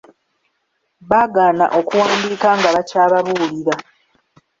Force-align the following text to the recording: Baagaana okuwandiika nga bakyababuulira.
Baagaana 1.09 1.65
okuwandiika 1.79 2.49
nga 2.57 2.69
bakyababuulira. 2.75 3.73